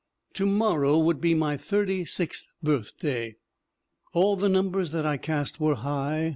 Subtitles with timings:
[0.33, 3.35] "To morrow would be my thirty sixth birthday.
[4.13, 6.29] All the numbers that I cast were high.